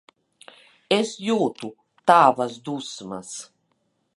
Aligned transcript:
Es 0.95 1.11
jūtu 1.27 1.69
tavas 2.13 2.59
dusmas. 2.71 3.35